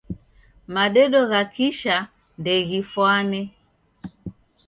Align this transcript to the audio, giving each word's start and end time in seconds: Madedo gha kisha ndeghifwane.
Madedo 0.75 1.19
gha 1.31 1.41
kisha 1.53 1.95
ndeghifwane. 2.39 3.41